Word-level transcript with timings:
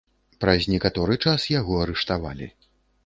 Праз 0.45 0.63
некаторы 0.73 1.17
час 1.25 1.45
яго 1.59 1.77
арыштавалі. 1.85 2.53